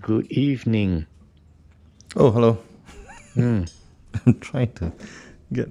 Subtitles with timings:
[0.00, 1.06] Good evening.
[2.16, 2.58] Oh, hello.
[3.34, 3.64] Hmm.
[4.26, 4.92] I'm trying to
[5.52, 5.70] get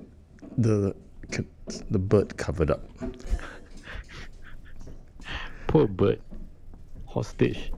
[0.58, 0.96] the
[1.89, 2.88] the bird covered up.
[5.67, 6.21] Poor bird.
[7.05, 7.71] Hostage.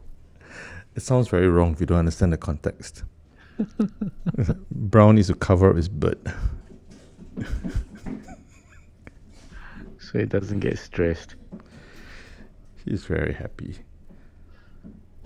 [0.95, 3.03] It sounds very wrong if you don't understand the context.
[4.71, 6.19] Brown needs to cover up his bird.
[9.97, 11.35] So it doesn't get stressed.
[12.85, 13.79] He's very happy.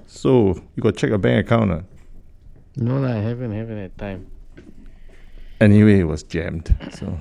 [0.09, 1.71] So, you got check your bank account.
[1.71, 1.81] Uh?
[2.77, 4.25] No, lah, I haven't, haven't had time.
[5.61, 6.75] Anyway, it was jammed.
[6.91, 7.19] So,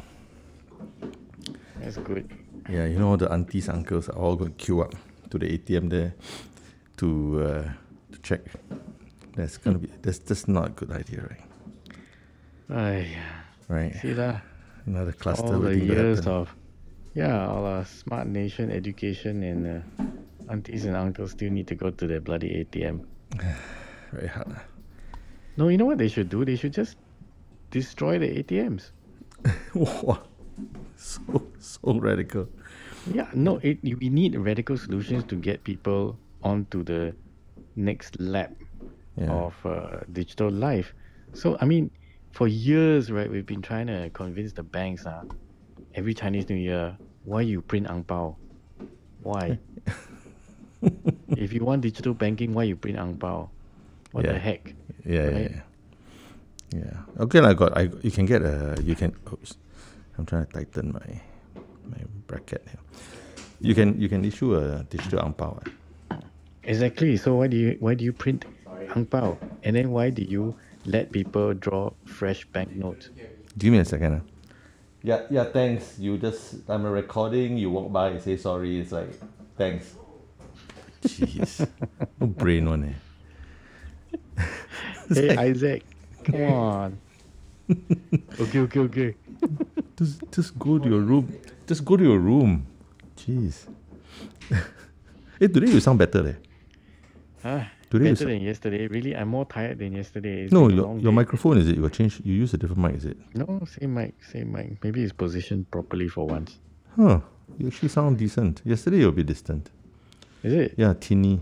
[1.80, 2.30] That's good.
[2.70, 4.94] yeah, you know, the aunties, uncles are all going to queue up
[5.28, 6.14] to the ATM there
[6.96, 7.68] to, uh,
[8.12, 8.40] to check.
[9.36, 11.44] That's to be, that's just not a good idea, right?
[12.70, 13.16] Ay,
[13.68, 13.94] Right.
[14.00, 14.42] see that
[14.86, 16.54] Another cluster All the years of,
[17.12, 20.02] yeah, all our smart nation education and uh,
[20.50, 23.04] aunties and uncles still need to go to the bloody ATM.
[24.12, 24.56] Very hard.
[25.56, 26.44] No, you know what they should do?
[26.44, 26.96] They should just
[27.70, 28.90] destroy the ATMs.
[29.74, 30.22] Wow.
[30.96, 31.22] So,
[31.58, 32.48] so radical.
[33.12, 37.14] Yeah, no, it, we need radical solutions to get people onto the
[37.76, 38.52] next lap
[39.16, 39.30] Yeah.
[39.30, 40.94] of uh, digital life.
[41.34, 41.90] So, I mean,
[42.32, 45.22] for years, right, we've been trying to convince the banks uh,
[45.94, 48.36] every Chinese New Year, why you print ang pao?
[49.22, 49.58] Why?
[51.36, 53.50] if you want digital banking, why you print ang pao?
[54.12, 54.32] What Yeah.
[54.32, 54.62] the heck?
[55.04, 55.50] Yeah, yeah, Right?
[55.52, 55.64] yeah.
[56.68, 56.96] Yeah.
[57.24, 57.72] Okay, I got.
[57.76, 58.76] I you can get a.
[58.84, 59.16] You can.
[59.32, 59.56] Oops,
[60.18, 61.08] I'm trying to tighten my
[61.88, 62.82] my bracket here.
[63.60, 65.56] You can you can issue a digital ang pao.
[65.64, 66.20] ah.
[66.68, 67.16] Exactly.
[67.16, 68.44] So why do you why do you print
[68.92, 69.40] ang pao?
[69.64, 70.52] And then why do you
[70.84, 73.08] let people draw fresh banknotes?
[73.56, 74.20] Give me a second.
[74.20, 74.24] ah.
[75.00, 75.48] Yeah, yeah.
[75.48, 75.96] Thanks.
[75.96, 76.68] You just.
[76.68, 77.56] I'm a recording.
[77.56, 78.12] You walk by.
[78.12, 78.76] You say sorry.
[78.76, 79.08] It's like
[79.56, 79.96] thanks.
[81.04, 81.66] Jeez,
[82.20, 82.84] no brain one.
[82.84, 84.42] Eh.
[85.14, 85.82] Hey like, Isaac,
[86.24, 86.98] come on.
[88.40, 89.14] okay, okay, okay.
[89.96, 91.32] just just go to your room.
[91.66, 92.66] Just go to your room.
[93.16, 93.66] Jeez.
[95.38, 96.34] hey, today you sound better, eh?
[97.44, 98.86] Ah, Today better than yesterday.
[98.88, 100.44] Really, I'm more tired than yesterday.
[100.44, 101.76] It's No, your, your microphone is it?
[101.76, 102.20] You change.
[102.24, 103.16] You use a different mic, is it?
[103.34, 104.82] No, same mic, same mic.
[104.84, 106.58] Maybe it's positioned properly for once.
[106.96, 107.20] Huh.
[107.58, 108.60] You actually sound decent.
[108.64, 109.70] Yesterday you'll be distant.
[110.42, 110.74] Is it?
[110.76, 111.40] Yeah, teeny.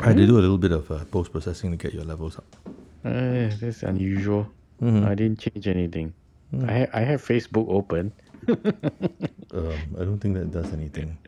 [0.00, 2.36] I had to do a little bit of uh, post processing to get your levels
[2.38, 2.56] up.
[3.04, 4.46] Uh, that's unusual.
[4.80, 5.06] Mhm.
[5.06, 6.12] I didn't change anything.
[6.66, 8.12] I ha- I have Facebook open.
[9.52, 11.18] Um, I don't think that does anything.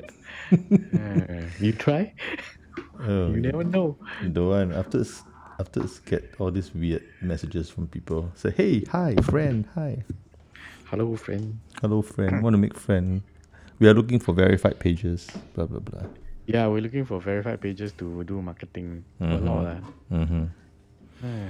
[0.51, 2.13] Uh, you try?
[3.07, 3.97] Oh, You never know.
[4.33, 4.73] Don't.
[4.73, 5.23] After s-
[5.61, 8.33] after get all these weird messages from people.
[8.35, 10.03] Say, hey, hi, friend, hi,
[10.89, 11.59] Hello, friend.
[11.83, 12.41] hello, friend.
[12.43, 13.21] Want to make friend?
[13.79, 15.29] We are looking for verified pages.
[15.55, 16.09] Blah blah blah.
[16.47, 19.05] Yeah, we're looking for verified pages to do marketing.
[19.21, 19.45] A Mhm.
[19.45, 19.79] lot lah.
[21.23, 21.49] Ah,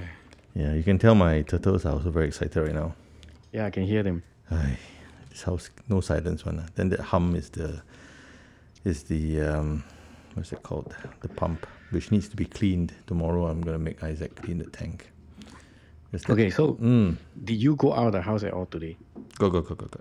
[0.55, 2.95] Yeah, you can tell my turtles are also very excited right now.
[3.51, 4.23] yeah, I can hear them.
[4.51, 4.77] Ay,
[5.29, 6.59] this house no silence one.
[6.59, 6.67] ah.
[6.75, 7.81] Then that hum is the
[8.85, 9.83] is the um
[10.35, 10.95] what's it called?
[11.21, 12.93] The pump, which needs to be cleaned.
[13.07, 15.11] Tomorrow I'm gonna make Isaac clean the tank.
[16.11, 17.17] That- Okay, so Mm.
[17.43, 18.95] did you go out of the house at all today?
[19.39, 19.99] Go go go go go.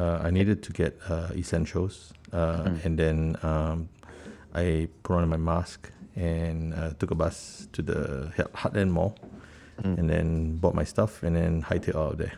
[0.00, 3.88] Uh, I needed to get uh, essentials, uh, and then um,
[4.54, 9.16] I put on my mask and uh, took a bus to the Heart- Heartland Mall,
[9.82, 12.32] and then bought my stuff and then hightailed out of there.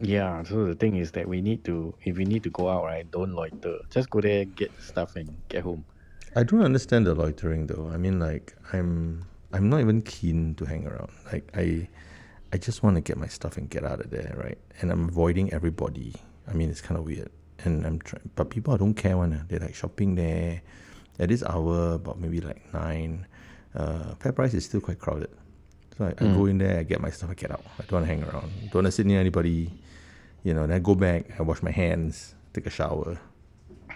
[0.00, 2.84] Yeah, so the thing is that we need to, if we need to go out,
[2.84, 3.78] right, don't loiter.
[3.90, 5.84] Just go there, get stuff, and get home.
[6.36, 7.90] I don't understand the loitering though.
[7.92, 11.10] I mean, like I'm I'm not even keen to hang around.
[11.32, 11.88] Like I
[12.52, 14.58] I just want to get my stuff and get out of there, right?
[14.80, 16.14] And I'm avoiding everybody.
[16.46, 17.30] I mean, it's kind of weird.
[17.64, 19.32] And I'm trying, but people I don't care one.
[19.32, 19.44] ah.
[19.48, 20.62] They're like shopping there
[21.18, 23.26] at this hour, about maybe like nine.
[23.74, 25.30] Uh, FairPrice is still quite crowded.
[25.96, 27.64] So I, I go in there, I get my stuff, I get out.
[27.78, 28.52] I don't want to hang around.
[28.70, 29.72] Don't want to sit near anybody.
[30.44, 33.18] You know, then I go back, I wash my hands, take a shower.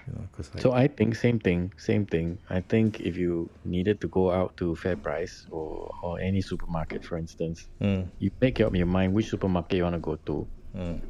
[0.07, 2.39] You know, like, So I think same thing, same thing.
[2.51, 7.05] I think if you needed to go out to Fair Price or, or any supermarket,
[7.05, 10.47] for instance, Mm, you make up your mind which supermarket you want to go to,
[10.77, 11.01] mm.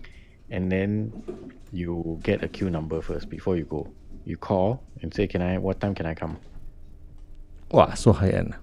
[0.51, 1.11] and then
[1.73, 3.89] you get a queue number first before you go.
[4.25, 5.59] You call and say, "Can I?
[5.59, 6.39] What time can I come?"
[7.71, 8.55] Wow, so high end.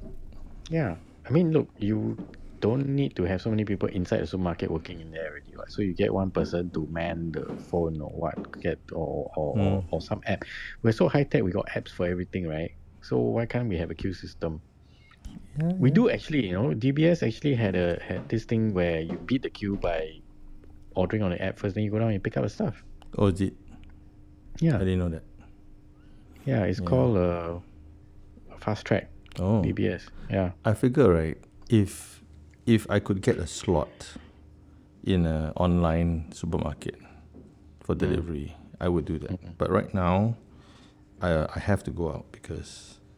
[0.69, 0.95] Yeah,
[1.25, 2.17] I mean, look, you
[2.59, 5.55] don't need to have so many people inside the supermarket working in there already.
[5.55, 5.71] Right?
[5.71, 9.81] So you get one person to man the phone or what, get or or, or,
[9.81, 9.85] mm.
[9.91, 10.45] or some app.
[10.81, 11.43] We're so high tech.
[11.43, 12.71] We got apps for everything, right?
[13.01, 14.61] So why can't we have a queue system?
[15.59, 19.17] Yeah, We do actually, you know, DBS actually had a had this thing where you
[19.25, 20.19] beat the queue by
[20.95, 22.83] ordering on the app first, then you go down and pick up the stuff.
[23.17, 23.53] Oh, is it?
[24.61, 25.23] I didn't know that.
[26.51, 26.89] Yeah, it's Yeah.
[26.91, 27.59] called uh,
[28.65, 29.05] fast track.
[29.39, 29.61] Oh.
[29.65, 30.03] BBS.
[30.29, 30.51] Yeah.
[30.65, 31.37] I figure right
[31.69, 31.91] if
[32.65, 33.93] if I could get a slot
[35.03, 36.95] in an online supermarket
[37.85, 37.99] for Mm.
[37.99, 38.47] delivery,
[38.79, 39.37] I would do that.
[39.57, 40.35] But right now,
[41.21, 42.71] I I have to go out because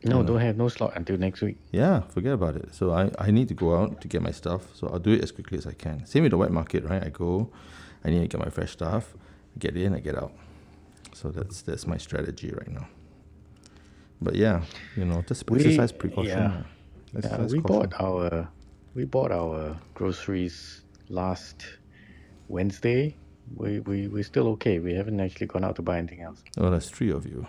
[0.03, 1.57] No, don't have no slot until next week.
[1.71, 2.67] yeah, forget about it.
[2.73, 4.61] So I, I need to go out to get my stuff.
[4.77, 6.05] So I'll do it as quickly as I can.
[6.05, 7.03] Same with the wet market, right?
[7.07, 7.49] I go,
[8.03, 9.03] I need to get my fresh stuff,
[9.63, 10.33] get in, I get out.
[11.13, 12.87] So that's that's my strategy right now.
[14.21, 14.61] But yeah,
[14.95, 16.37] you know, just We- exercise precaution.
[16.37, 16.63] yeah.
[17.13, 17.61] Yeah, we caution.
[17.61, 18.47] bought our
[18.95, 21.65] we bought our groceries last
[22.47, 23.15] Wednesday.
[23.55, 24.79] We we we're still okay.
[24.79, 26.41] We haven't actually gone out to buy anything else.
[26.57, 27.45] Oh, that's three of you.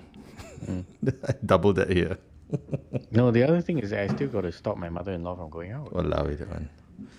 [0.67, 0.85] Mm.
[1.47, 2.19] Double that here.
[3.11, 5.73] No, the other thing is that I still got to stop my mother-in-law from going
[5.73, 5.89] out.
[5.93, 6.69] Allow it, man.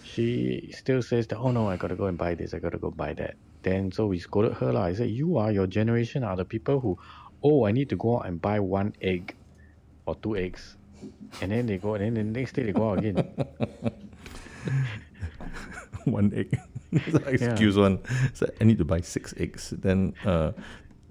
[0.03, 2.91] She still says that, oh no, I gotta go and buy this, I gotta go
[2.91, 3.35] buy that.
[3.63, 4.83] Then so we scolded her lah.
[4.85, 6.97] I said, you are your generation are the people who,
[7.43, 9.35] oh, I need to go out and buy one egg,
[10.05, 10.77] or two eggs,
[11.41, 13.33] and then they go, and then the next day they go out again.
[16.05, 16.59] one egg.
[17.25, 17.99] Excuse one.
[18.33, 19.71] So I need to buy six eggs.
[19.71, 20.51] Then uh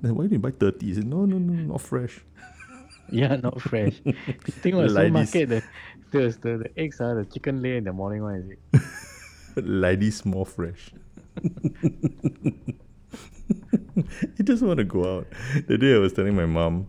[0.00, 0.86] then why do you buy thirty?
[0.86, 2.20] He said, no, no, no, not fresh.
[3.10, 4.00] yeah, not fresh.
[4.04, 5.62] the thing was, Like so market the,
[6.10, 8.58] the, the the eggs are the chicken lay in the morning one is it?
[9.64, 10.92] Ladies more fresh.
[14.36, 15.26] he just want to go out.
[15.66, 16.86] The day I was telling my mom,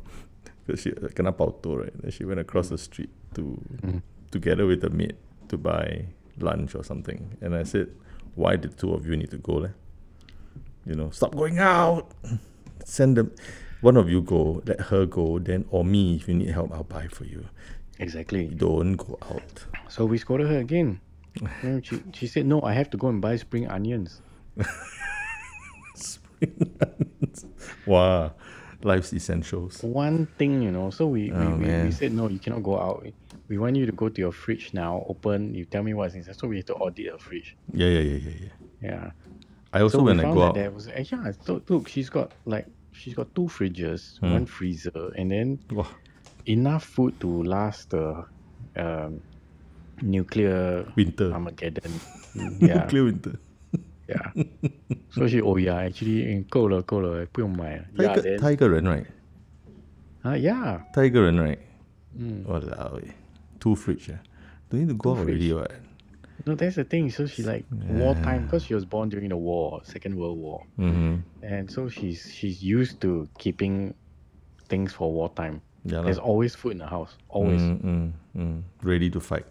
[0.66, 2.02] because she uh, kena pauto, right?
[2.02, 3.98] Then she went across the street to mm-hmm.
[4.32, 5.16] together with the maid
[5.50, 6.06] to buy
[6.40, 7.38] lunch or something.
[7.42, 7.90] And I said,
[8.36, 9.54] Why the two of you need to go?
[9.54, 9.70] Leh?
[10.86, 12.12] You know, stop going out.
[12.86, 13.32] Send them
[13.84, 16.86] one of you go, let her go, then or me if you need help, I'll
[16.86, 17.44] buy for you.
[18.00, 18.46] Exactly.
[18.48, 19.66] Don't go out.
[19.90, 21.02] So we scolded her again.
[21.84, 24.22] She, she said, no, I have to go and buy spring onions.
[25.96, 27.46] spring onions.
[27.86, 28.32] wow.
[28.84, 29.82] Life's essentials.
[29.84, 30.90] one thing, you know.
[30.90, 33.06] So we, Oh, we, we, we said no, you cannot go out.
[33.48, 35.54] We want you to go to your fridge now, open.
[35.54, 36.36] You tell me what's inside.
[36.40, 37.56] So we have to audit a fridge.
[37.74, 38.50] Yeah, yeah, yeah, yeah, yeah.
[38.82, 39.12] Yeah.
[39.72, 41.32] I also so when I go out, there was yeah.
[41.46, 44.32] So look, she's got like she's got two fridges, Hmm.
[44.34, 45.88] one freezer, and then wow,
[46.46, 48.26] enough food to last the
[48.76, 49.22] um,
[50.02, 52.00] nuclear winter, Armageddon.
[52.60, 53.40] Yeah, clear winter.
[54.09, 54.33] yeah.
[55.11, 57.85] So she oh yeah, actually 嗯够了够了，不用买了。
[57.97, 59.05] Yeah, 他一个 then 他一个人 right，
[60.23, 60.81] uh, yeah.
[60.93, 61.59] 他一个人 right，
[62.19, 62.45] Mm.
[62.47, 63.13] Walao, eh.
[63.61, 64.19] two fridge ah.
[64.71, 65.71] Don't need to go Two out already what?
[66.47, 67.11] No, that's the thing.
[67.11, 71.17] So she like wartime because she was born during the war, Second World War, Mm-hmm.
[71.43, 73.95] and so she's she's used to keeping
[74.69, 75.61] things for wartime.
[75.85, 76.25] Yeah, There's lah.
[76.25, 77.61] always food in the house, always.
[77.63, 78.63] Mm, mm, mm.
[78.83, 79.47] Ready to fight,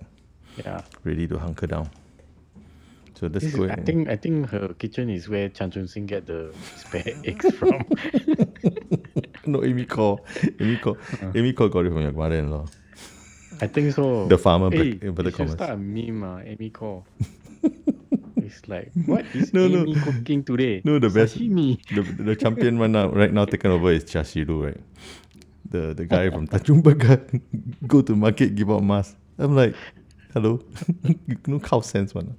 [0.58, 0.82] Yeah.
[1.04, 1.88] ready to hunker down.
[3.15, 3.71] So that's This is.
[3.71, 7.51] I think I think her kitchen is where Chan Chun Sing get the spare eggs
[7.57, 7.85] from.
[9.47, 10.21] no, Amy call.
[10.61, 10.97] Amy call.
[11.23, 11.33] Uh.
[11.35, 12.67] Amy call got it from your mother-in-law.
[13.61, 14.27] I think so.
[14.27, 17.07] The farmer Hey, back- inverted you should start a meme, uh, Amy call.
[18.37, 19.81] it's like, what is No, no.
[19.83, 20.81] Amy cooking today?
[20.85, 21.79] No, the best- Sashimi.
[21.95, 24.81] The the champion one now, right now taken over is Chia Shi-Lu, right?
[25.71, 27.21] The the guy from Tanjung Pagar
[27.87, 29.17] go to market give out mask.
[29.39, 29.75] I'm like,
[30.35, 30.61] hello,
[31.47, 32.37] know cow sense one.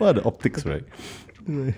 [0.00, 0.84] What are the optics, right?
[1.46, 1.74] Like,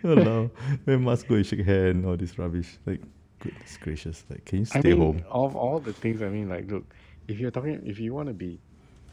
[0.00, 0.50] Hello,
[0.86, 2.78] we must go and shake hand, all this rubbish.
[2.86, 3.02] Like,
[3.38, 5.24] goodness gracious, like, can you I stay mean, home?
[5.30, 6.86] Of all the things, I mean, like, look,
[7.28, 8.58] if you're talking, if you want to be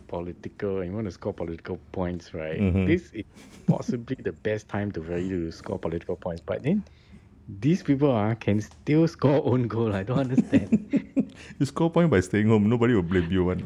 [0.08, 2.60] political and you want to score political points, right?
[2.60, 2.88] Mhm.
[2.88, 3.26] This is
[3.68, 6.42] possibly the best time to for you to score political points.
[6.46, 6.86] But then
[7.60, 9.94] these people uh, can still score own goal.
[9.94, 10.86] I don't understand.
[11.60, 12.68] You score point by staying home.
[12.68, 13.64] Nobody will blame you one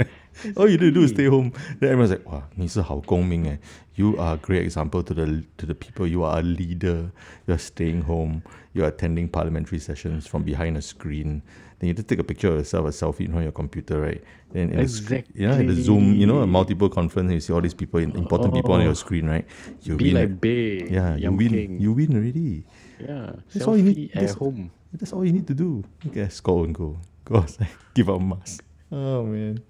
[0.57, 1.51] All you need to do is stay home.
[1.81, 3.59] Then everyone's like, "Wow, 你是好公民哎.
[3.95, 5.25] You are a great example to the
[5.57, 6.07] to the people.
[6.07, 7.11] You are a leader.
[7.47, 8.43] You are staying home.
[8.75, 11.41] You are attending parliamentary sessions from behind a screen.
[11.79, 14.01] Then you just take a picture of yourself, a selfie in front of your computer,
[14.01, 14.23] right?
[14.53, 16.53] Then in the screen, you know, in the Zoom, you know, a Exactly.
[16.53, 18.85] multiple conference, you see all these people, important people on Oh.
[18.85, 19.45] your screen, right?
[19.83, 20.15] You be win.
[20.15, 20.89] like Bay.
[20.91, 21.49] yeah, you Yam win.
[21.49, 21.81] King.
[21.81, 22.65] You win already.
[23.01, 23.33] yeah.
[23.53, 24.71] That's all you need- Selfie at that's- home.
[24.93, 25.85] That's all you need to do.
[26.09, 26.97] Okay, score and go.
[27.25, 28.63] Go outside, give out mask.
[28.92, 29.64] Oh man.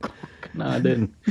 [0.53, 1.13] Nah, then.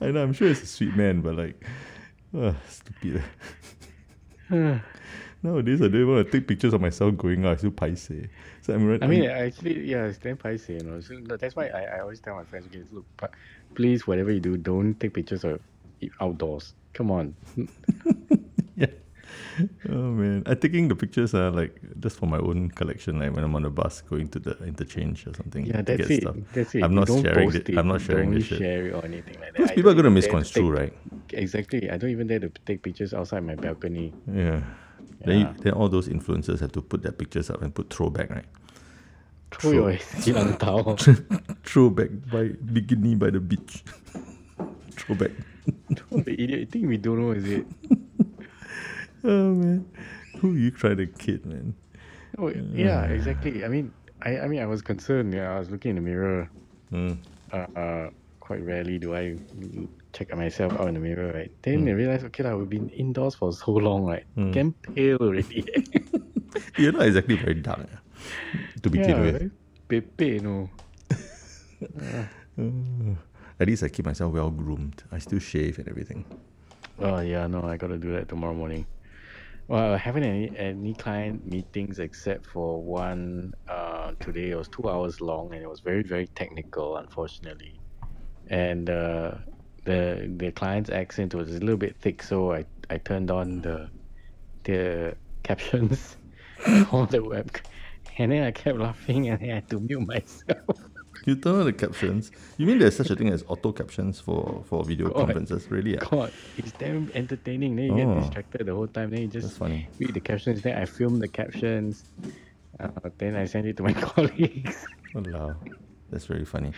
[0.00, 1.64] I know, I'm sure it's a sweet man, but like,
[2.36, 3.22] uh, stupid.
[5.44, 7.52] Nowadays, I don't even want to take pictures of myself going out.
[7.52, 8.10] I still paise.
[8.62, 9.02] So I'm right.
[9.02, 11.00] I mean, actually, yeah, it's damn pricey, you know.
[11.00, 13.06] So that's why I, I always tell my friends, okay, look,
[13.74, 15.60] please, whatever you do, don't take pictures of
[16.20, 16.74] outdoors.
[16.92, 17.34] Come on.
[18.76, 18.86] yeah.
[19.88, 23.18] Oh man, I'm taking the pictures are like just for my own collection.
[23.18, 25.66] Like when I'm on the bus going to the interchange or something.
[25.66, 26.22] Yeah, that's get it.
[26.22, 26.36] stuff.
[26.54, 26.82] That's it.
[26.82, 27.76] I'm not sharing post it.
[27.76, 28.58] I'm not sharing don't this shit.
[28.58, 29.54] share it or anything like that.
[29.54, 30.92] Because people are gonna misconstrue, take- right?
[31.32, 31.90] Exactly.
[31.90, 34.12] I don't even dare to take pictures outside my balcony.
[34.26, 34.62] Yeah.
[35.24, 38.30] Then, you, then all those influencers have to put their pictures up and put throwback,
[38.30, 38.44] right?
[39.52, 40.96] Throw your tao.
[41.64, 43.84] Throwback by bikini by the beach.
[44.92, 45.32] Throwback.
[46.10, 46.60] the idiot.
[46.60, 47.66] You think we don't know, is it?
[49.24, 49.86] Oh man,
[50.38, 51.74] who you try to kid, man?
[52.38, 53.64] Oh, yeah, exactly.
[53.64, 55.32] I mean, I, I mean, I was concerned.
[55.32, 56.50] Yeah, I was looking in the mirror.
[56.90, 57.18] Mm.
[57.52, 58.10] Uh, uh,
[58.40, 59.36] quite rarely do I
[60.12, 61.50] check myself out in the mirror, right?
[61.62, 64.24] Then I realized, okay, lah, we've been indoors for so long, right?
[64.36, 64.52] Mm.
[64.52, 65.64] Getting pale already.
[66.76, 69.52] You're not exactly very dark, eh, to begin yeah, with.
[69.88, 70.68] pepe, no.
[71.80, 72.24] Uh,
[73.60, 75.02] at least I keep myself well groomed.
[75.12, 76.24] I still shave and everything.
[76.98, 78.86] Oh yeah, no, I gotta do that tomorrow morning.
[79.68, 84.50] Well, I haven't any any client meetings except for one uh, today.
[84.50, 87.80] It was two hours long and it was very very technical, unfortunately.
[88.48, 89.38] And uh,
[89.84, 93.90] the the client's accent was a little bit thick, so I, I turned on the
[94.64, 96.16] the captions
[96.92, 97.50] on the web,
[98.18, 100.91] and then I kept laughing and I had to mute myself.
[101.26, 102.32] You turn on the captions.
[102.58, 105.16] You mean there's such a thing as auto captions for, for video God.
[105.26, 105.70] conferences?
[105.70, 105.96] Really?
[105.98, 106.04] ah?
[106.10, 107.76] God, it's damn entertaining.
[107.76, 108.14] Then you Oh.
[108.14, 109.10] get distracted the whole time.
[109.10, 109.88] Then you just funny.
[109.98, 110.62] read the captions.
[110.62, 112.04] Then I film the captions.
[112.80, 112.88] Uh,
[113.18, 114.84] then I send it to my colleagues.
[115.14, 115.54] Walao.
[116.10, 116.72] That's really funny.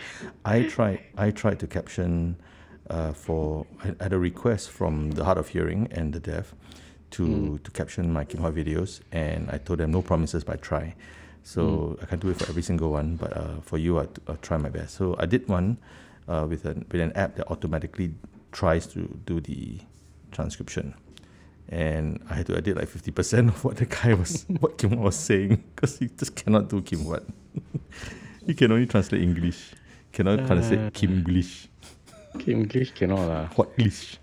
[0.45, 2.37] I tried I tried to caption
[2.89, 6.53] uh, for I had a request from the hard of hearing and the deaf
[7.11, 10.57] to to caption my Kim Huat videos and I told them no promises but I
[10.57, 10.95] try.
[11.45, 14.41] So I can't do it for every single one, but uh, for you I I'll
[14.41, 14.95] try my best.
[14.95, 15.77] So I did one
[16.27, 18.15] uh, with an with an app that automatically
[18.51, 19.77] tries to do the
[20.31, 20.95] transcription.
[21.69, 24.97] And I had to edit like fifty percent of what the guy was what Kim
[24.99, 27.23] was saying because he just cannot do Kim Huat.
[28.47, 29.71] he can only translate English.
[30.13, 31.67] Cannot translate Kimglish.
[32.47, 33.45] English cannot lah.
[33.53, 34.17] Whatglish.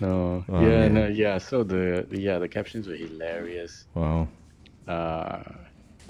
[0.00, 0.44] No.
[0.48, 0.94] Oh, yeah, man.
[0.94, 1.38] no, yeah.
[1.38, 3.84] So the yeah the captions were hilarious.
[3.94, 4.28] Wow.
[4.86, 5.42] Uh,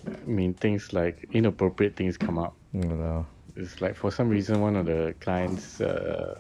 [0.07, 2.55] I mean things like inappropriate things come up.
[2.73, 3.27] Wow.
[3.57, 6.39] It's like for some reason one of the clients' uh,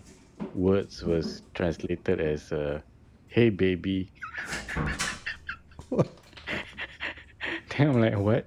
[0.55, 2.81] words was translated as uh,
[3.29, 4.11] "Hey baby."
[5.91, 8.47] then I'm like, what?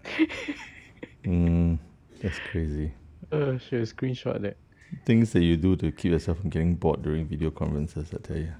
[1.24, 1.79] Mm,
[2.22, 2.91] that's crazy.
[3.31, 4.57] uh, should have screenshot that.
[5.05, 8.38] Things that you do to keep yourself from getting bored during video conferences, I tell
[8.38, 8.53] you.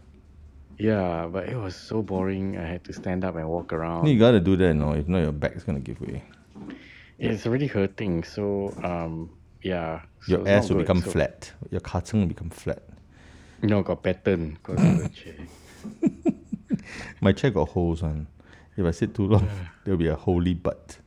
[0.77, 2.57] Yeah, but it was so boring.
[2.57, 4.07] I had to stand up and walk around.
[4.07, 4.93] You gotta do that, no?
[4.93, 6.24] If not, your back's gonna give way.
[7.19, 8.24] It's already hurting.
[8.24, 9.29] So um,
[9.62, 10.01] yeah.
[10.22, 10.84] so Your ass will good.
[10.88, 11.51] become So- flat.
[11.72, 12.81] Your carton will become flat.
[13.62, 14.57] No, got pattern.
[14.65, 16.34] the chair.
[17.22, 18.27] My chair got holes on.
[18.77, 19.48] If I sit too long,
[19.84, 20.98] there'll be a holy butt.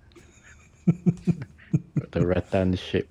[0.87, 3.11] Got the rattan shape.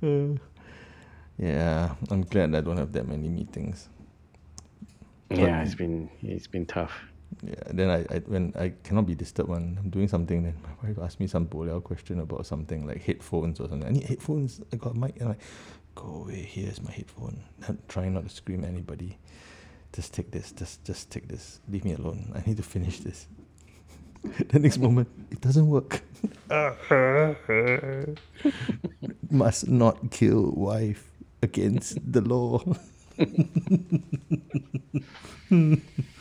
[0.00, 0.38] Uh,
[1.38, 3.88] yeah, I'm glad I don't have that many meetings.
[5.30, 6.92] Yeah, it's been it's been tough.
[7.42, 10.98] Then I, I when I cannot be disturbed when I'm doing something, then my wife
[11.02, 13.88] asks me some boliao question about something like headphones or something.
[13.88, 14.60] I need headphones.
[14.72, 15.16] I got a mic.
[15.20, 15.40] And like,
[15.94, 16.42] go away.
[16.42, 17.42] Here's my headphone.
[17.68, 19.18] I'm trying not to scream at anybody.
[19.92, 20.52] Just take this.
[20.52, 21.60] Just just take this.
[21.68, 22.32] Leave me alone.
[22.34, 23.26] I need to finish this.
[24.48, 26.02] the next moment, it doesn't work.
[29.30, 31.10] Must not kill wife
[31.42, 32.62] against the law.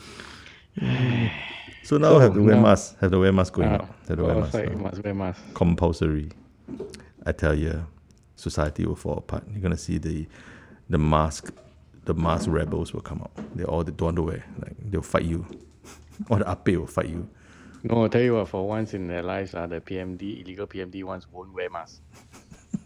[1.83, 2.61] so now I have to wear no.
[2.61, 2.99] mask.
[2.99, 3.87] Have to wear mask going Ah, out.
[4.07, 4.53] Have to wear well, mask.
[4.53, 5.41] like, must wear mask.
[5.53, 6.29] Compulsory.
[7.25, 7.85] I tell you,
[8.35, 9.43] society will fall apart.
[9.51, 10.27] You're gonna see the
[10.89, 11.53] the mask
[12.05, 13.31] the mask rebels will come out.
[13.55, 14.45] They all they don't want to wear.
[14.59, 15.45] Like they'll fight you.
[16.29, 17.27] or the ape will fight you.
[17.83, 21.03] No, I'll tell you what, for once in their lives, uh, the PMD, illegal PMD
[21.03, 21.99] ones won't wear masks.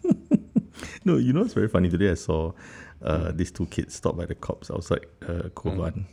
[1.04, 1.88] No, you know it's very funny.
[1.88, 2.52] Today I saw
[3.02, 6.04] uh, these two kids stopped by the cops outside uh, Kovan.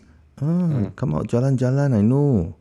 [0.42, 1.94] Ah, come out, jalan jalan.
[1.96, 2.56] I know,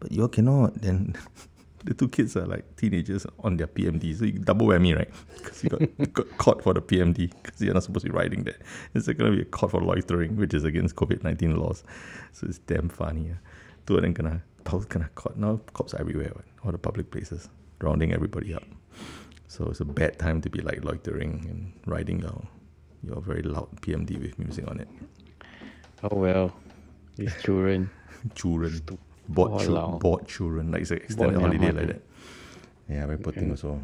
[0.00, 0.80] but you all cannot.
[0.80, 1.14] Then
[1.84, 5.10] the two kids are like teenagers on their PMD, so you double whammy, right?
[5.36, 5.82] Because you got,
[6.14, 8.56] got caught for the PMD because you're not supposed to be riding that.
[8.94, 11.84] It's going to be a caught for loitering, which is against COVID nineteen laws.
[12.32, 13.30] So it's damn funny.
[13.34, 13.38] ah.
[13.86, 15.36] Two of them kena, both kena caught.
[15.36, 16.44] Now cops are everywhere, what?
[16.64, 17.48] all the public places,
[17.80, 18.64] rounding everybody up.
[19.48, 22.42] So it's a bad time to be like loitering and riding your
[23.02, 24.88] your very loud PMD with music on it.
[26.02, 26.52] Oh well,
[27.18, 27.90] these children.
[28.34, 28.80] Children,
[29.28, 30.00] bored, chil- Walao.
[30.00, 32.02] bored children, like it's an extended Bored holiday like that.
[32.88, 33.82] Yeah, very poor thing also.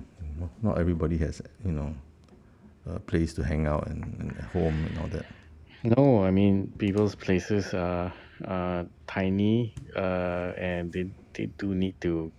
[0.62, 1.95] Not everybody has you know
[2.87, 5.26] a place to hang out and, and a home and all that.
[5.85, 8.12] No, I mean people's places are
[8.47, 12.33] uh, tiny, uh, and they they do need to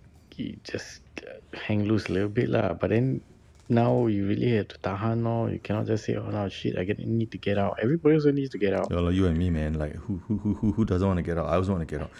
[0.64, 2.74] just uh, hang loose a little bit lah.
[2.74, 3.22] But then
[3.68, 5.46] now you really have to tahan no.
[5.46, 7.78] You cannot just say, oh no shit, I get, need to get out.
[7.82, 8.90] Everybody also needs to get out.
[8.92, 9.74] Like you and me, man.
[9.74, 11.46] Like who who who who, who doesn't want to get out?
[11.48, 12.10] I also want to get out.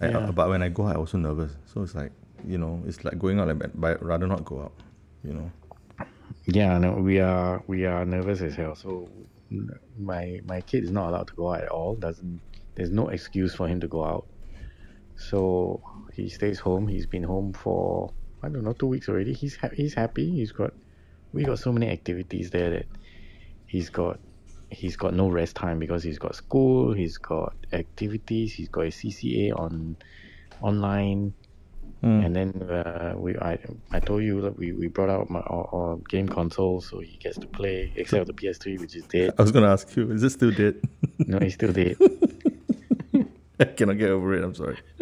[0.00, 0.30] I, Yeah.
[0.30, 1.52] but when I go, I also nervous.
[1.72, 2.12] So it's like
[2.46, 4.72] you know, it's like going out, like, but I'd rather not go out.
[5.24, 5.50] you know.
[6.44, 8.74] Yeah, no, we are we are nervous as hell.
[8.74, 9.08] So
[9.98, 11.94] my my kid is not allowed to go out at all.
[11.94, 12.40] Doesn't
[12.74, 14.26] there's no excuse for him to go out.
[15.16, 15.80] So
[16.12, 16.88] he stays home.
[16.88, 19.32] He's been home for I don't know two weeks already.
[19.32, 20.30] He's ha- he's happy.
[20.30, 20.72] He's got
[21.32, 22.86] we got so many activities there that
[23.66, 24.18] he's got
[24.70, 26.92] he's got no rest time because he's got school.
[26.92, 28.52] He's got activities.
[28.52, 29.96] He's got a CCA on
[30.60, 31.34] online.
[32.02, 32.26] Mm.
[32.26, 33.58] And then uh, we, I,
[33.90, 37.16] I told you that we, we brought out my our, our game console, so he
[37.16, 37.92] gets to play.
[37.96, 39.32] Except the PS3, which is dead.
[39.38, 40.80] I was gonna ask you, is it still dead?
[41.18, 41.96] No, he's still dead.
[43.58, 44.44] I cannot get over it.
[44.44, 44.78] I'm sorry.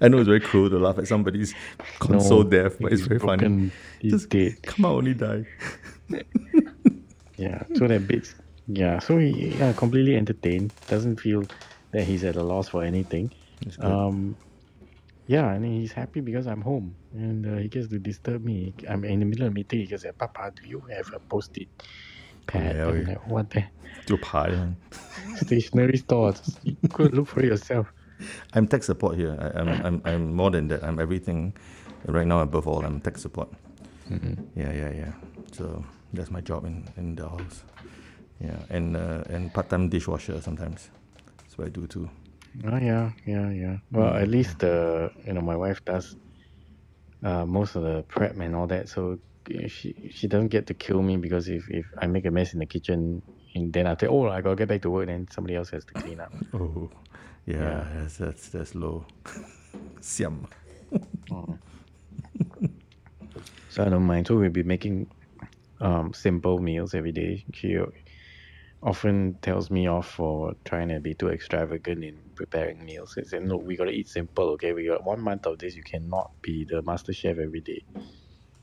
[0.00, 1.54] I know it's very cruel to laugh at somebody's
[2.00, 3.38] console No, death, but it's very funny.
[3.38, 3.72] broken.
[4.00, 4.62] He's Just dead.
[4.62, 5.44] come out, only die.
[7.36, 7.64] Yeah.
[7.74, 8.34] So that bits.
[8.68, 8.98] Yeah.
[9.00, 10.72] So he yeah, completely entertained.
[10.86, 11.44] Doesn't feel
[11.90, 13.32] that he's at a loss for anything.
[13.80, 14.36] Um.
[15.26, 18.74] Yeah, and he's happy because I'm home and uh, he gets to disturb me.
[18.88, 19.80] I'm in the middle of a meeting.
[19.80, 21.68] He goes, "Papa, do you have a post-it
[22.46, 23.64] pad?" Yeah, "What the
[24.22, 24.74] high.
[25.36, 26.34] stationery store?
[26.62, 27.92] You go look for yourself."
[28.54, 29.36] I'm tech support here.
[29.40, 30.84] I, I'm, I'm, I'm more than that.
[30.84, 31.54] I'm everything.
[32.06, 33.48] Right now, above all, I'm tech support.
[34.54, 35.12] Yeah, yeah, yeah.
[35.52, 37.64] So that's my job in, in the house.
[38.40, 40.90] Yeah, and uh, and part time dishwasher sometimes.
[41.38, 42.10] That's what I do too.
[42.66, 43.76] Oh yeah, yeah, yeah.
[43.90, 46.16] Well, at least uh, you know my wife does
[47.24, 49.18] uh, most of the prep and all that, so
[49.68, 52.60] she she doesn't get to kill me because if, if I make a mess in
[52.60, 53.22] the kitchen,
[53.54, 55.70] and then I say, oh, I gotta get back to work, and then somebody else
[55.70, 56.32] has to clean up.
[56.54, 56.90] Oh,
[57.46, 57.86] yeah, Yeah.
[57.94, 59.06] That's, that's that's low.
[60.00, 60.46] Siam.
[63.70, 64.28] So I don't mind.
[64.28, 65.08] So we'll be making
[65.80, 67.44] um, simple meals every day.
[67.54, 67.76] She
[68.80, 73.12] often tells me off for trying to be too extravagant in preparing meals.
[73.14, 74.50] She said, "No, we gotta eat simple.
[74.50, 75.74] Okay, we got one month of this.
[75.74, 77.82] You cannot be the master chef every day."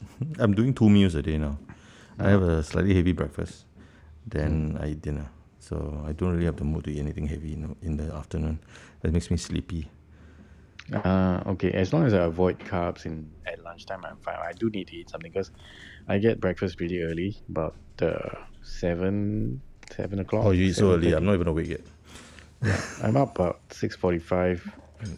[0.39, 1.57] I'm doing two meals a day now.
[2.19, 3.65] I have a slightly heavy breakfast,
[4.27, 5.29] then I eat dinner.
[5.59, 8.13] So I don't really have the mood to eat anything heavy in, the- in the
[8.13, 8.59] afternoon.
[9.01, 9.89] That makes me sleepy.
[10.93, 11.71] Uh, okay.
[11.71, 14.35] As long as I avoid carbs in at lunchtime, I'm fine.
[14.37, 15.51] I do need to eat something because
[16.07, 19.61] I get breakfast pretty early, about uh, seven
[19.95, 20.45] seven o'clock.
[20.45, 21.13] Oh, you eat so early.
[21.13, 21.81] I'm not even awake yet.
[23.01, 24.69] I'm up about six forty-five,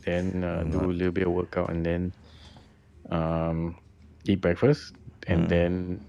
[0.06, 2.14] then uh, do a little bit of workout, and then
[3.10, 3.76] um,
[4.26, 4.94] eat breakfast,
[5.28, 5.50] and Mm.
[5.50, 6.06] then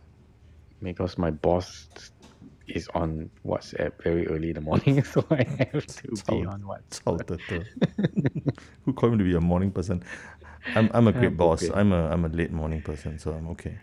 [0.82, 1.88] because my boss
[2.66, 7.66] is on WhatsApp very early in the morning, so I have to be on WhatsApp.
[8.84, 10.02] Who called me to be a morning person?
[10.74, 11.62] I'm, I'm a great I'm boss.
[11.62, 11.78] okay.
[11.78, 13.76] I'm a I'm a late morning person, so I'm okay.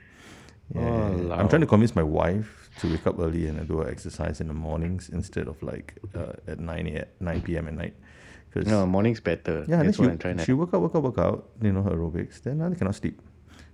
[0.73, 1.35] Yeah, yeah.
[1.35, 4.47] I'm trying to convince my wife to wake up early and do her exercise in
[4.47, 7.67] the mornings instead of like uh, at 9 a, 9 p.m.
[7.67, 7.93] at night.
[8.53, 9.65] 'Cause- No, morning's better.
[9.67, 10.45] yeah, that's then what she, I'm trying to.
[10.45, 12.41] she work out, work out, work out, you know, her aerobics.
[12.41, 13.21] Then I cannot sleep.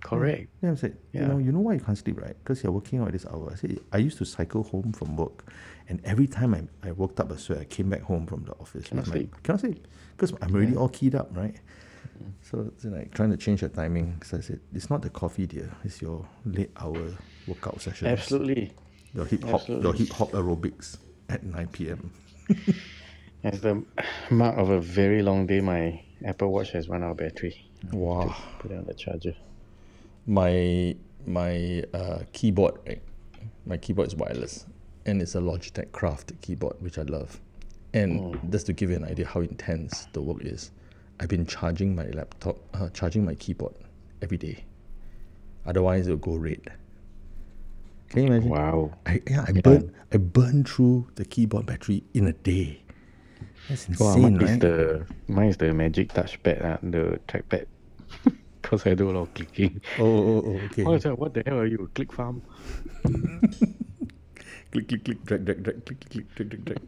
[0.00, 0.48] Correct.
[0.60, 2.36] Then I said, you know, you know why you can't sleep, right?
[2.38, 3.50] Because you're working out at this hour.
[3.52, 5.44] I said, I used to cycle home from work,
[5.88, 8.52] and every time I, I worked up a sweat, I came back home from the
[8.52, 8.88] office.
[8.88, 9.42] Cannot I'm like, sleep.
[9.42, 9.88] Cannot sleep.
[10.16, 11.54] Because I'm already all keyed up, right?
[11.54, 12.30] Mm-hmm.
[12.42, 14.20] So it's like trying to change the timing.
[14.24, 15.70] So I said, it's not the coffee, dear.
[15.84, 17.12] It's your late hour
[17.46, 18.08] workout session.
[18.08, 18.72] Absolutely.
[19.14, 22.12] Your hip hop, your hip hop aerobics at 9 p.m.
[23.44, 23.84] As the
[24.30, 27.70] mark of a very long day, my Apple Watch has run out of battery.
[27.92, 28.34] Wow.
[28.58, 29.34] Put it on the charger.
[30.28, 30.94] My
[31.26, 33.02] my uh, keyboard right
[33.66, 34.66] my keyboard is wireless
[35.06, 37.40] and it's a logitech craft keyboard which i love
[37.94, 40.70] and just to give you an idea how intense the work is
[41.20, 43.74] i've been charging my laptop uh, charging my keyboard
[44.22, 44.64] every day
[45.66, 46.60] otherwise it'll go red
[48.10, 48.92] can you imagine Wow.
[49.06, 49.60] I, yeah, I Yeah.
[49.62, 52.80] burn I burn through the keyboard battery in a day.
[53.68, 57.66] That's Wow, insane, mine is the mine is the magic touchpad, uh, the trackpad.
[58.68, 59.80] Because I do a lot of clicking.
[59.98, 60.84] Oh, oh, oh, oh okay.
[60.84, 61.90] Oh, so what the hell are you?
[61.94, 62.42] Click farm?
[64.70, 66.78] click, click, click, drag, drag, drag, click, click, click, drag, drag, drag.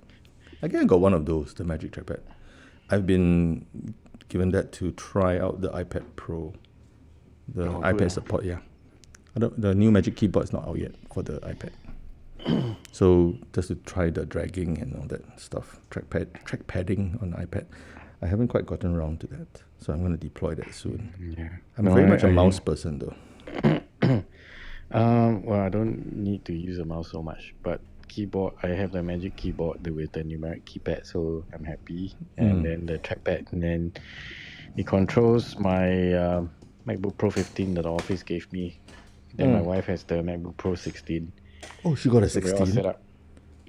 [0.63, 2.21] I think I got one of those, the Magic Trackpad.
[2.91, 3.65] I've been
[4.29, 6.53] given that to try out the iPad Pro.
[7.49, 8.59] The Oh, iPad good, support, yeah.
[9.35, 12.77] I don't, the new Magic Keyboard is not out yet for the iPad.
[12.93, 17.39] so just to try the dragging and all that stuff, trackpad, track padding on the
[17.39, 17.65] iPad.
[18.21, 21.13] I haven't quite gotten around to that, so I'm going to deploy that soon.
[21.37, 21.49] Yeah.
[21.79, 23.17] I'm No, very I- much a I- mouse person though.
[24.93, 28.91] Um, well, I don't need to use a mouse so much, but keyboard, I have
[28.91, 32.13] the magic keyboard the- with the numeric keypad, so I'm happy.
[32.37, 32.63] And Mm.
[32.65, 33.93] then the trackpad, and then
[34.77, 36.51] it controls my um
[36.89, 38.81] MacBook Pro 15 that the office gave me.
[39.37, 39.65] Then my Mm.
[39.65, 41.31] wife has the MacBook Pro 16.
[41.85, 42.75] Oh, she got a So we're all 16.
[42.75, 43.01] set up.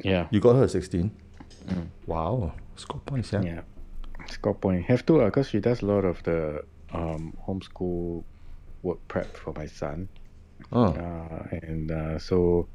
[0.04, 0.28] Yeah.
[0.32, 1.12] You got her a 16?
[2.08, 2.54] Wow.
[2.78, 3.41] Score points, yeah.
[3.43, 3.62] Yeah.
[4.29, 4.86] Score point.
[4.86, 8.23] Have to, because she does a lot of the um, homeschool
[8.84, 10.10] work prep for my son.
[10.71, 12.67] Oh, uh, and uh, so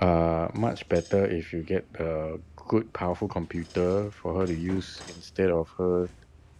[0.00, 5.50] uh, much better if you get a good, powerful computer for her to use instead
[5.50, 6.08] of her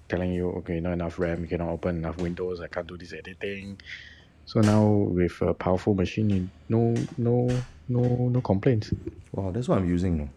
[0.09, 3.13] telling you, okay, not enough RAM, you cannot open enough windows, I can't do this
[3.13, 3.81] editing.
[4.47, 7.49] So now with a powerful machine, no, no,
[7.89, 8.93] no, no complaints.
[9.33, 10.29] wow, that's what I'm using now.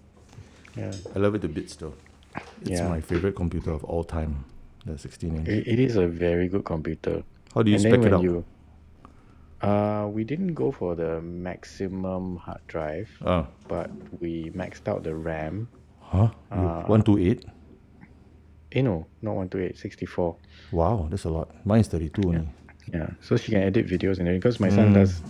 [0.75, 1.93] Yeah, I love it to bits though.
[2.61, 2.89] It's Yeah.
[2.89, 4.45] my favorite computer of all time,
[4.85, 5.47] the 16 inch.
[5.47, 7.23] it, is a very good computer.
[7.53, 8.21] How do you and spec it out?
[8.23, 8.45] you,
[9.61, 13.89] uh, we didn't go for the maximum hard drive, Ah, but
[14.21, 15.67] we maxed out the RAM.
[15.99, 16.29] huh?
[16.51, 17.45] You, Uh, 128?
[18.73, 20.35] Eh, no, not 128, 64.
[20.71, 21.49] Wow, that's a lot.
[21.65, 22.49] Mine's 32 only.
[22.93, 24.39] Yeah, so she can edit videos and everything.
[24.39, 24.93] Because my son Mm.
[24.93, 25.21] does,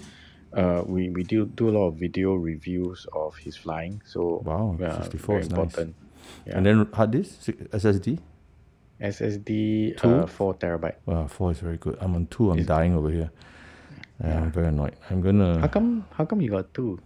[0.53, 4.01] uh, we we do do a lot of video reviews of his flying.
[4.05, 5.75] So Wow, yeah, 64 very is nice.
[6.45, 6.57] Yeah.
[6.57, 8.19] And then hard disk, SSD?
[9.01, 10.09] SSD Two?
[10.09, 10.95] uh, four terabyte.
[11.05, 11.97] Wow, 4 is very good.
[12.01, 13.29] I'm on 2, I'm dying over here.
[14.23, 14.95] Yeah, I'm very annoyed.
[15.11, 15.59] I'm gonna.
[15.59, 16.03] How come?
[16.13, 16.97] How come you got two?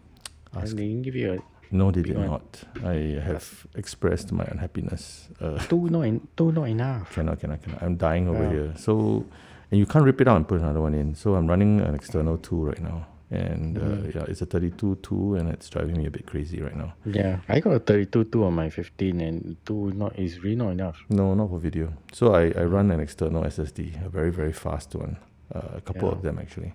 [0.53, 1.37] And Ask- they didn't give you a
[1.75, 2.27] No, they did one?
[2.27, 2.63] not.
[2.85, 5.27] I have expressed my unhappiness.
[5.41, 5.89] Uh, two.
[5.89, 6.53] Not en- two.
[6.53, 7.11] Not enough.
[7.13, 7.83] cannot, cannot, cannot.
[7.83, 8.49] I'm dying over Yeah.
[8.51, 8.73] here.
[8.77, 9.25] So,
[9.69, 11.13] and you can't rip it out and put another one in.
[11.13, 14.15] So I'm running an external tool right now, and uh, Mhm.
[14.15, 16.93] yeah, it's a 32 2 and it's driving me a bit crazy right now.
[17.05, 20.71] Yeah, I got a 32 two on my 15, and two not is really not
[20.71, 20.97] enough.
[21.09, 21.93] No, not for video.
[22.11, 25.15] So I, I run an external SSD, a very very fast one,
[25.55, 26.15] uh, a couple Yeah.
[26.15, 26.73] of them actually.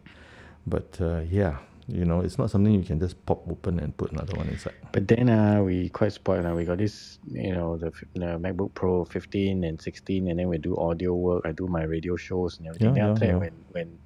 [0.66, 4.10] But uh, yeah, you know, it's not something you can just pop open and put
[4.12, 4.74] another one inside.
[4.92, 6.46] But then uh, we quite spoiled.
[6.46, 10.48] Uh, we got this, you know, the, the MacBook Pro 15 and 16, and then
[10.48, 11.42] we do audio work.
[11.46, 12.96] I do my radio shows and everything.
[12.96, 13.36] Yeah, then yeah, after yeah.
[13.36, 13.98] when when,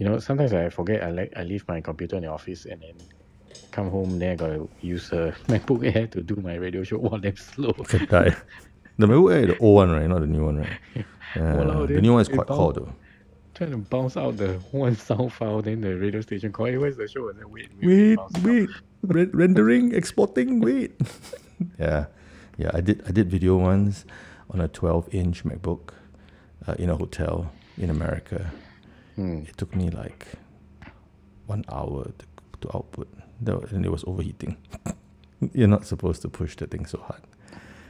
[0.00, 1.04] you know, sometimes I forget.
[1.04, 2.94] I like I leave my computer in the office and then
[3.70, 4.18] come home.
[4.18, 6.98] Then I gotta use a MacBook Air to do my radio show.
[7.04, 7.72] Wow, damn slow.
[8.98, 10.08] The MacBook Air, the old one, right?
[10.08, 10.78] Not the new one, right?
[11.36, 12.92] Yeah, Walao, the new one is quite cool though.
[13.54, 16.66] Trying to bounce out the one sound file, then the radio station call.
[16.66, 17.28] Hey, where's the show?
[17.28, 18.68] And then wait, wait, Wait, wait,
[19.02, 20.98] Re- rendering, exporting, wait.
[21.78, 22.06] yeah,
[22.58, 22.70] yeah.
[22.74, 23.02] I did.
[23.06, 24.04] I did video once
[24.50, 25.92] on a 12-inch MacBook
[26.66, 28.50] uh, in a hotel in America.
[29.20, 29.42] Hmm.
[29.46, 30.26] It took me like
[31.46, 32.24] one hour to,
[32.62, 33.06] to output,
[33.42, 34.56] That and it was overheating.
[35.52, 37.20] You're not supposed to push the thing so hard.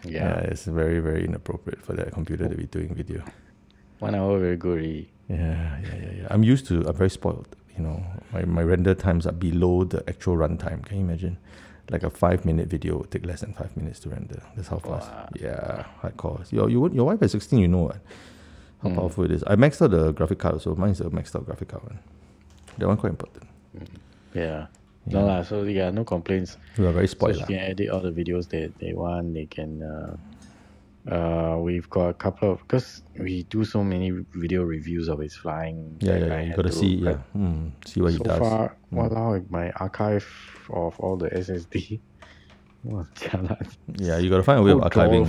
[0.05, 3.23] Yeah, it's very, very inappropriate for that computer to be doing video.
[4.01, 5.07] one hour very good.
[5.29, 6.27] Yeah, yeah, yeah, yeah.
[6.31, 6.83] I'm used to.
[6.88, 7.55] I'm very spoiled.
[7.77, 10.85] You know, my, my render times are below the actual runtime.
[10.85, 11.38] Can you imagine?
[11.90, 14.43] Like a five minute video would take less than five minutes to render.
[14.57, 15.11] That's how fast.
[15.11, 15.29] Wow.
[15.38, 16.51] Yeah, hardcore.
[16.51, 17.99] Your you, your wife at 16, you know what?
[18.83, 18.95] How Mm.
[18.97, 19.45] powerful it is.
[19.47, 21.99] I maxed out the graphic card, so mine is a maxed out graphic card one.
[22.79, 23.45] That one quite important.
[23.75, 23.85] Yeah.
[24.35, 24.66] Yeah.
[25.07, 25.43] No lah.
[25.43, 26.57] So yeah, no complaints.
[26.79, 27.35] We are very So spoiled.
[27.37, 27.47] she lah.
[27.49, 29.35] can edit all the videos that they want.
[29.35, 29.83] They can.
[29.83, 30.16] Uh,
[31.09, 35.35] uh, we've got a couple of because we do so many video reviews of his
[35.35, 35.97] flying.
[36.01, 36.40] Yeah, yeah, yeah.
[36.43, 38.37] You gotta to see, yeah, mm, see what he does.
[38.37, 38.97] so far, Mm.
[39.09, 40.29] walao, my archive
[40.69, 42.01] of all the SSD.
[43.97, 45.29] Yeah, you gotta find a way of archiving.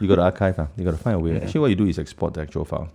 [0.00, 0.56] you got to archive.
[0.56, 0.66] Huh?
[0.76, 1.32] You got to find a way.
[1.34, 1.40] Yeah.
[1.44, 2.88] Actually, what you do is export the actual file,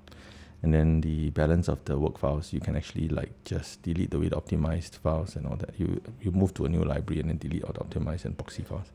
[0.64, 4.20] and then the balance of the work files you can actually like just delete the
[4.20, 5.72] weight optimized files and all that.
[5.78, 8.64] You you move to a new library and then delete all the optimized and proxy
[8.64, 8.88] files.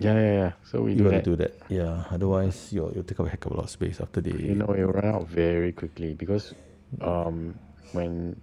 [0.00, 0.52] Yeah, yeah, yeah.
[0.64, 1.24] So we You do got to that.
[1.24, 1.52] do that.
[1.68, 2.04] Yeah.
[2.10, 4.30] Otherwise, you'll you'll take up a heck of a lot of space after the.
[4.30, 6.54] You know, it will run out very quickly because
[7.00, 7.54] um,
[7.92, 8.40] when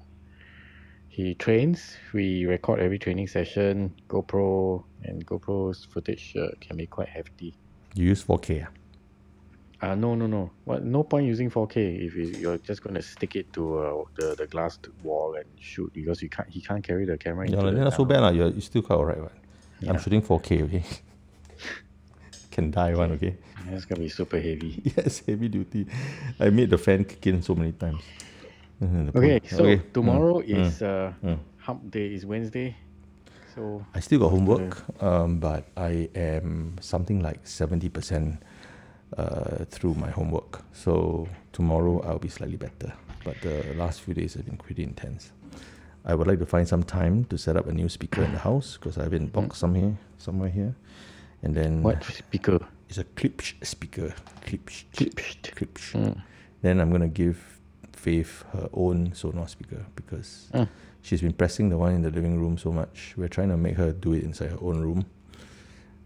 [1.11, 3.93] he trains, we record every training session.
[4.07, 7.53] GoPro and GoPro's footage uh, can be quite hefty.
[7.95, 8.65] you use 4K.
[8.65, 9.91] ah?
[9.91, 10.49] Uh, no, no, no.
[10.63, 10.85] What?
[10.85, 14.35] No point using 4K if you, you're just going to stick it to uh, the
[14.35, 16.47] the glass wall and shoot because you can't.
[16.47, 17.49] He can't carry the camera.
[17.49, 18.21] Yeah, the that's so bad.
[18.21, 18.29] lah.
[18.29, 19.19] You're, you're still quite alright.
[19.19, 19.89] Right?
[19.89, 20.83] I'm shooting 4K, okay?
[22.51, 23.35] Can die one, okay?
[23.65, 24.81] Yeah, It's gonna be super heavy.
[24.95, 25.87] yes, heavy duty.
[26.39, 28.01] I made the fan kick in so many times.
[28.81, 31.37] Mhm, the Okay, so okay, mm, tomorrow mm, is uh, mm.
[31.57, 32.13] hump day.
[32.13, 32.75] Is Wednesday.
[33.53, 38.37] So I still got homework, um, but I am something like 70%
[39.17, 40.63] uh, through my homework.
[40.71, 42.93] So tomorrow I'll be slightly better.
[43.25, 45.33] But the last few days have been pretty intense.
[46.05, 48.39] I would like to find some time to set up a new speaker in the
[48.39, 50.73] house because I have it in box some here, somewhere here.
[51.43, 52.59] And then what speaker?
[52.89, 54.13] it's a Klipsch speaker.
[54.45, 54.85] Klipsch.
[54.93, 55.93] Klipsch.
[55.93, 56.21] Mm.
[56.61, 57.60] Then I'm gonna give
[58.01, 60.67] Faith her own Sonos speaker because Mm.
[61.03, 63.13] she's been pressing the one in the living room so much.
[63.17, 65.05] We're trying to make her do it inside her own room.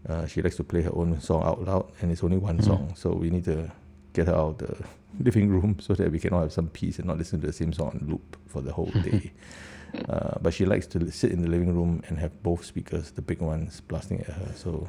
[0.08, 2.64] Uh, she likes to play her own song out loud, and it's only one Mm.
[2.64, 3.70] song, so we need to
[4.12, 4.74] get her out of the
[5.24, 7.52] living room so that we can all have some peace and not listen to the
[7.52, 9.32] same song on loop for the whole day.
[10.08, 13.22] uh, but she likes to sit in the living room and have both speakers, the
[13.22, 14.52] big ones, blasting at her.
[14.54, 14.88] So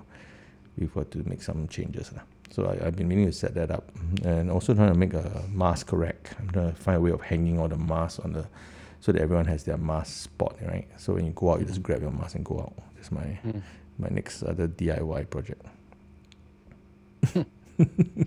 [0.77, 2.11] we've got to make some changes.
[2.13, 2.21] lah.
[2.49, 3.89] So I, I've been meaning to set that up
[4.23, 6.31] and also trying to make a mask rack.
[6.39, 8.45] I'm trying to find a way of hanging all the masks on the
[8.99, 10.87] so that everyone has their mask spot, right?
[10.97, 12.73] So when you go out, you just grab your mask and go out.
[12.95, 13.61] That's my Mm.
[13.99, 15.63] my next other DIY project.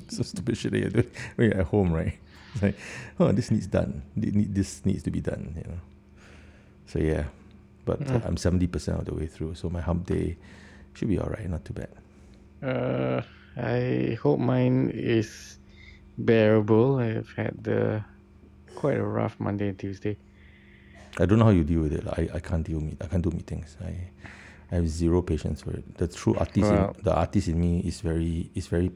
[0.09, 2.14] so stupid shit that you're doing when you're at home, right?
[2.54, 2.76] It's like,
[3.18, 4.02] oh, this needs done.
[4.16, 5.80] This needs to be done, you know.
[6.87, 7.24] So yeah,
[7.85, 8.26] but Mm.
[8.26, 10.37] I'm seventy percent of the way through, so my hump day
[10.94, 11.48] should be alright.
[11.48, 11.88] Not too bad.
[12.62, 13.22] Uh,
[13.56, 15.58] I hope mine is
[16.18, 16.96] bearable.
[16.96, 18.04] I've had the
[18.74, 20.16] quite a rough Monday and Tuesday.
[21.18, 22.06] I don't know how you deal with it.
[22.06, 22.96] I, I can't deal meet.
[23.02, 23.76] I can't do meetings.
[23.82, 24.10] I
[24.70, 25.96] I have zero patience for it.
[25.96, 28.92] The true artist, in, the artist in me is very is very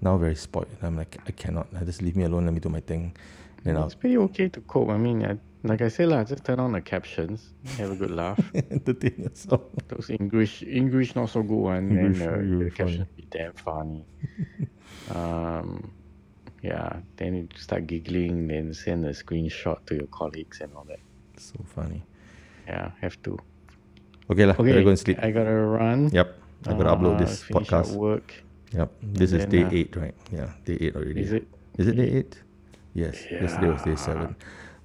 [0.00, 0.66] now very spoiled.
[0.82, 1.68] I'm like I cannot.
[1.80, 2.44] I just leave me alone.
[2.44, 3.16] Let me do my thing.
[3.62, 4.90] Then I'll It's pretty okay to cope.
[4.90, 8.10] I mean, I, like I said, lah, just turn on the captions, have a good
[8.12, 8.38] laugh.
[8.54, 9.62] entertain yourself.
[9.88, 13.52] Those English, English not so good one, then English uh, very the caption be damn
[13.54, 14.04] funny.
[15.16, 15.90] um,
[16.62, 21.00] yeah, then you start giggling, then send a screenshot to your colleagues and all that.
[21.40, 22.04] So funny.
[22.68, 23.38] Yeah, have to.
[24.30, 24.56] Okay lah.
[24.60, 25.18] Okay, go and sleep.
[25.20, 26.08] I gotta run.
[26.12, 26.28] Yep.
[26.68, 27.96] I gotta upload Uh, this podcast.
[27.96, 28.32] work.
[28.72, 28.88] Yep.
[29.00, 30.16] This is then, day uh, eight, right?
[30.32, 31.20] Yeah, day eight already.
[31.20, 31.44] Is it?
[31.76, 32.40] Is it day eight?
[32.92, 33.16] Yes.
[33.32, 34.36] Yesterday was day seven.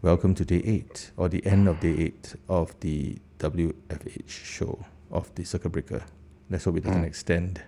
[0.02, 5.34] Welcome to day eight, or the end of day eight of the WFH show of
[5.36, 6.02] the Circuit Breaker.
[6.50, 7.08] Let's hope it doesn't Mm.
[7.08, 7.62] extend.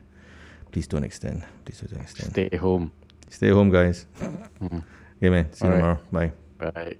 [0.71, 1.43] Please don't extend.
[1.65, 2.31] Please don't extend.
[2.31, 2.91] Stay home.
[3.29, 4.05] Stay home, guys.
[4.61, 4.83] Mm.
[5.21, 5.53] Man.
[5.53, 5.99] See you Alright.
[6.11, 6.31] tomorrow.
[6.57, 6.71] Bye.
[6.71, 6.95] Bye.